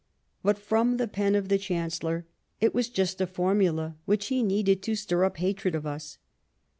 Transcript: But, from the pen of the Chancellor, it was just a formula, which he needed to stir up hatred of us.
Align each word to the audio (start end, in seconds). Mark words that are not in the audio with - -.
But, 0.41 0.57
from 0.57 0.97
the 0.97 1.07
pen 1.07 1.35
of 1.35 1.47
the 1.47 1.59
Chancellor, 1.59 2.25
it 2.59 2.73
was 2.73 2.89
just 2.89 3.21
a 3.21 3.27
formula, 3.27 3.97
which 4.05 4.29
he 4.29 4.41
needed 4.41 4.81
to 4.81 4.95
stir 4.95 5.23
up 5.25 5.37
hatred 5.37 5.75
of 5.75 5.85
us. 5.85 6.17